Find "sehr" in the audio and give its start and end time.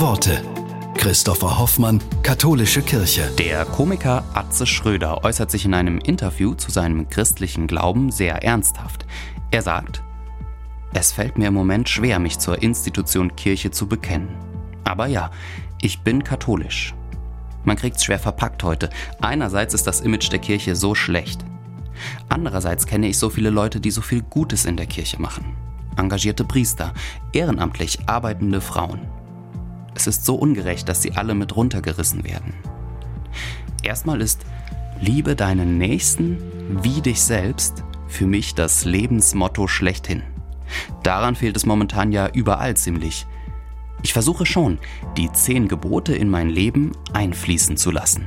8.10-8.42